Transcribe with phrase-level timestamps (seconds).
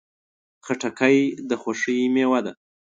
[0.65, 1.17] خټکی
[1.49, 2.53] د خوښۍ میوه ده.